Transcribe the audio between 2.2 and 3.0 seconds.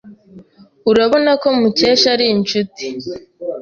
inshuti?